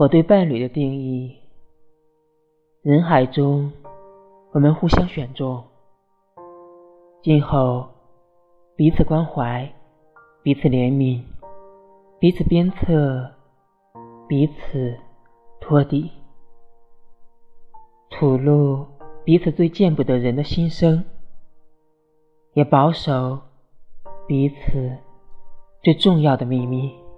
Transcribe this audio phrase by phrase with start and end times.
[0.00, 1.36] 我对伴侣的定义
[2.80, 3.70] 人海中
[4.50, 5.62] 我们互相选中
[7.20, 7.86] 今后
[8.76, 9.70] 彼此关怀
[10.42, 11.22] 彼此怜悯
[12.18, 13.30] 彼此鞭策
[14.26, 14.96] 彼此
[15.60, 16.10] 托底。
[18.08, 18.86] 吐露
[19.22, 21.04] 彼此最见不得人的心声
[22.54, 23.38] 也保守
[24.26, 24.96] 彼此
[25.82, 27.09] 最重要的秘密。